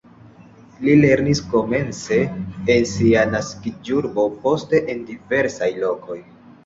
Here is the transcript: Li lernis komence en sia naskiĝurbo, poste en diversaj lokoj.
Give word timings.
Li 0.85 0.93
lernis 1.01 1.41
komence 1.51 2.17
en 2.75 2.87
sia 2.93 3.27
naskiĝurbo, 3.35 4.27
poste 4.47 4.85
en 4.95 5.05
diversaj 5.11 5.71
lokoj. 5.85 6.19